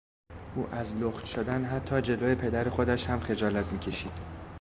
[0.55, 4.11] او از لخت شدن حتی جلو پدر خودش هم خجالت می کشید.